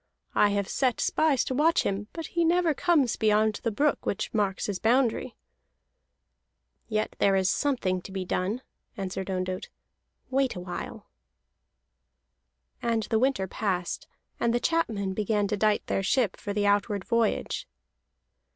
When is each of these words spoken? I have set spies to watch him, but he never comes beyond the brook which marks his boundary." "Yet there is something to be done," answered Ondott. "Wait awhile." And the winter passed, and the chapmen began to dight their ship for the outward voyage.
I 0.33 0.49
have 0.49 0.67
set 0.67 0.99
spies 0.99 1.43
to 1.43 1.53
watch 1.53 1.83
him, 1.83 2.07
but 2.11 2.25
he 2.33 2.43
never 2.43 2.73
comes 2.73 3.17
beyond 3.17 3.59
the 3.61 3.69
brook 3.69 4.03
which 4.03 4.33
marks 4.33 4.65
his 4.65 4.79
boundary." 4.79 5.35
"Yet 6.87 7.15
there 7.19 7.35
is 7.35 7.51
something 7.51 8.01
to 8.01 8.11
be 8.11 8.25
done," 8.25 8.63
answered 8.97 9.29
Ondott. 9.29 9.69
"Wait 10.31 10.55
awhile." 10.55 11.05
And 12.81 13.03
the 13.11 13.19
winter 13.19 13.47
passed, 13.47 14.07
and 14.39 14.55
the 14.55 14.59
chapmen 14.59 15.13
began 15.13 15.47
to 15.49 15.55
dight 15.55 15.85
their 15.85 16.01
ship 16.01 16.35
for 16.35 16.51
the 16.51 16.65
outward 16.65 17.05
voyage. 17.05 17.67